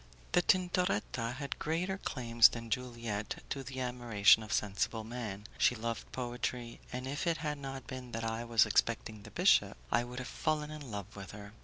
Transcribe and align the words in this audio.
The 0.31 0.41
Tintoretta 0.41 1.35
had 1.35 1.59
greater 1.59 1.99
claims 1.99 2.47
than 2.49 2.71
Juliette 2.71 3.43
to 3.51 3.61
the 3.63 3.81
admiration 3.81 4.41
of 4.41 4.51
sensible 4.51 5.03
men. 5.03 5.45
She 5.59 5.75
loved 5.75 6.11
poetry, 6.11 6.79
and 6.91 7.05
if 7.05 7.27
it 7.27 7.37
had 7.37 7.59
not 7.59 7.85
been 7.85 8.11
that 8.13 8.23
I 8.23 8.43
was 8.43 8.65
expecting 8.65 9.21
the 9.21 9.29
bishop, 9.29 9.77
I 9.91 10.03
would 10.03 10.17
have 10.17 10.27
fallen 10.27 10.71
in 10.71 10.89
love 10.89 11.15
with 11.15 11.33
her. 11.33 11.53